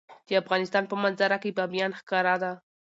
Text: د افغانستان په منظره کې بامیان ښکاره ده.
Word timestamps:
د 0.27 0.29
افغانستان 0.41 0.83
په 0.87 0.95
منظره 1.03 1.37
کې 1.41 1.55
بامیان 1.57 1.91
ښکاره 1.99 2.35
ده. 2.43 2.51